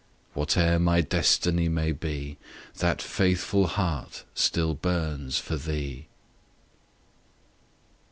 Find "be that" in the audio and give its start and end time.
1.91-3.03